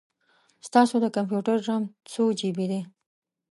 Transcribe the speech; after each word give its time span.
ستاسو 0.67 0.95
د 1.01 1.05
کمپیوټر 1.15 1.57
رم 1.67 1.83
څو 2.11 2.23
جې 2.39 2.49
بې 2.57 2.65
دی؟ 2.71 2.81